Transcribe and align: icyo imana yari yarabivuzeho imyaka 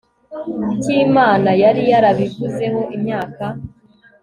icyo 0.73 0.91
imana 1.07 1.49
yari 1.61 1.81
yarabivuzeho 1.91 2.81
imyaka 2.95 3.45